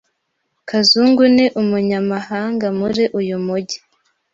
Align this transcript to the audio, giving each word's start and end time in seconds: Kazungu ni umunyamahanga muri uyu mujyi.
Kazungu 0.69 1.23
ni 1.35 1.45
umunyamahanga 1.61 2.67
muri 2.79 3.03
uyu 3.19 3.37
mujyi. 3.45 3.77